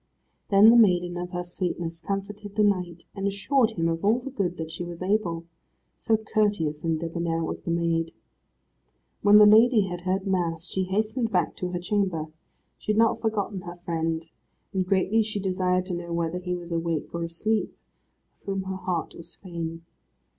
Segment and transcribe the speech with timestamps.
[0.49, 4.31] Then the maiden of her sweetness comforted the knight, and assured him of all the
[4.31, 5.45] good that she was able.
[5.95, 8.11] So courteous and debonair was the maid.
[9.21, 12.29] When the lady had heard Mass, she hastened back to the chamber.
[12.79, 14.27] She had not forgotten her friend,
[14.73, 17.77] and greatly she desired to know whether he was awake or asleep,
[18.39, 19.85] of whom her heart was fain.